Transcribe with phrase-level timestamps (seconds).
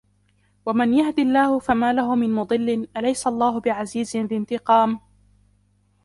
[0.65, 4.99] ومن يهد الله فما له من مضل أليس الله بعزيز ذي انتقام